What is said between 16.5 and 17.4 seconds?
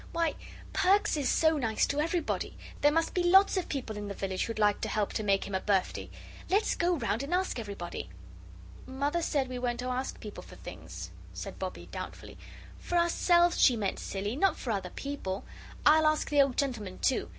gentleman too.